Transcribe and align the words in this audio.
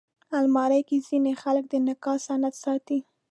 الماري 0.37 0.81
کې 0.87 0.97
ځینې 1.07 1.33
خلک 1.41 1.65
د 1.69 1.75
نکاح 1.87 2.17
سند 2.27 2.53
ساتي 2.63 2.99